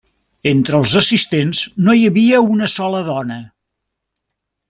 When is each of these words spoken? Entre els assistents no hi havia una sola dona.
Entre 0.51 0.77
els 0.83 0.93
assistents 1.01 1.59
no 1.87 1.95
hi 1.99 2.09
havia 2.11 2.41
una 2.55 2.71
sola 2.79 3.05
dona. 3.13 3.37